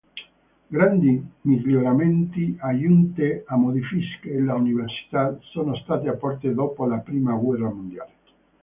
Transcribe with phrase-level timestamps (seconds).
[0.71, 8.13] Grandi miglioramenti, aggiunte e modifiche all'università sono state apportate dopo la Prima guerra mondiale.